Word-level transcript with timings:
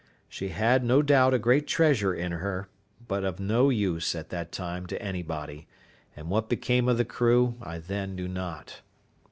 She 0.27 0.47
had, 0.49 0.83
no 0.83 1.03
doubt, 1.03 1.35
a 1.35 1.37
great 1.37 1.67
treasure 1.67 2.11
in 2.11 2.31
her, 2.31 2.67
but 3.07 3.23
of 3.23 3.39
no 3.39 3.69
use, 3.69 4.15
at 4.15 4.29
that 4.29 4.51
time, 4.51 4.87
to 4.87 4.99
anybody; 4.99 5.67
and 6.15 6.27
what 6.27 6.49
became 6.49 6.87
of 6.89 6.97
the 6.97 7.05
crew 7.05 7.53
I 7.61 7.77
then 7.77 8.15
knew 8.15 8.27
not. 8.27 8.81